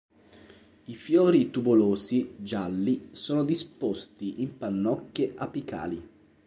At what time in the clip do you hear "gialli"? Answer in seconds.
2.37-3.09